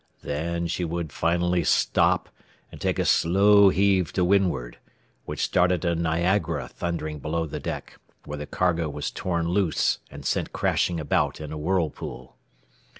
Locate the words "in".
11.39-11.51